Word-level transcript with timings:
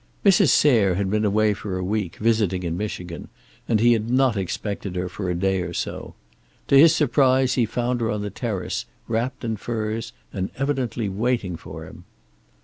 Mrs. 0.25 0.49
Sayre 0.49 0.95
had 0.95 1.11
been 1.11 1.23
away 1.25 1.53
for 1.53 1.77
a 1.77 1.83
week, 1.83 2.15
visiting 2.15 2.63
in 2.63 2.75
Michigan, 2.75 3.27
and 3.67 3.79
he 3.79 3.93
had 3.93 4.09
not 4.09 4.35
expected 4.35 4.95
her 4.95 5.07
for 5.07 5.29
a 5.29 5.35
day 5.35 5.61
or 5.61 5.75
so. 5.75 6.15
To 6.69 6.75
his 6.75 6.95
surprise 6.95 7.53
he 7.53 7.67
found 7.67 8.01
her 8.01 8.09
on 8.09 8.23
the 8.23 8.31
terrace, 8.31 8.85
wrapped 9.07 9.43
in 9.43 9.57
furs, 9.57 10.11
and 10.33 10.49
evidently 10.57 11.07
waiting 11.07 11.55
for 11.55 11.85
him. 11.85 12.05